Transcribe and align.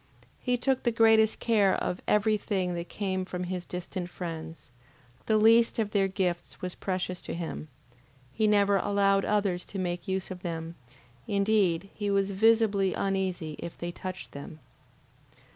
He 0.39 0.57
took 0.57 0.81
the 0.81 0.91
greatest 0.91 1.39
care 1.39 1.75
of 1.75 2.01
every 2.07 2.35
thing 2.35 2.73
that 2.73 2.89
came 2.89 3.23
from 3.23 3.43
his 3.43 3.67
distant 3.67 4.09
friends, 4.09 4.71
the 5.27 5.37
least 5.37 5.77
of 5.77 5.91
their 5.91 6.07
gifts 6.07 6.59
was 6.59 6.73
precious 6.73 7.21
to 7.21 7.35
him, 7.35 7.67
he 8.33 8.47
never 8.47 8.77
allowed 8.77 9.25
others 9.25 9.63
to 9.65 9.77
make 9.77 10.07
use 10.07 10.31
of 10.31 10.41
them, 10.41 10.73
indeed 11.27 11.91
he 11.93 12.09
was 12.09 12.31
visibly 12.31 12.95
uneasy 12.95 13.57
if 13.59 13.77
they 13.77 13.91
touched 13.91 14.31
them. 14.31 14.59